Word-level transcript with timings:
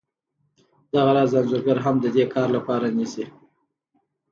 دغه 0.93 1.11
راز 1.17 1.31
انځورګر 1.39 1.77
هم 1.85 1.95
د 2.03 2.05
دې 2.15 2.25
کار 2.33 2.47
لپاره 2.57 2.87
نیسي 2.97 3.25